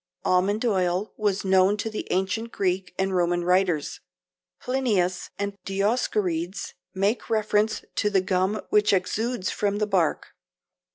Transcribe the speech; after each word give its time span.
Almond 0.25 0.65
oil 0.65 1.13
was 1.15 1.45
known 1.45 1.77
to 1.77 1.87
the 1.87 2.07
ancient 2.09 2.51
Greek 2.51 2.95
and 2.97 3.15
Roman 3.15 3.43
writers. 3.43 3.99
Plinius 4.59 5.29
and 5.37 5.55
Dioscorides 5.63 6.73
make 6.95 7.29
reference 7.29 7.85
to 7.97 8.09
the 8.09 8.19
gum 8.21 8.61
which 8.71 8.93
exudes 8.93 9.51
from 9.51 9.77
the 9.77 9.85
bark. 9.85 10.29